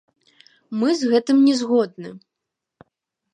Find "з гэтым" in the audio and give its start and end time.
1.01-1.37